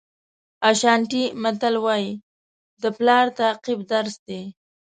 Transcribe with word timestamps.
اشانټي 0.69 1.23
متل 1.43 1.75
وایي 1.85 2.11
د 2.81 2.83
پلار 2.97 3.25
تعقیب 3.39 3.79
درس 3.91 4.15
دی. 4.27 4.41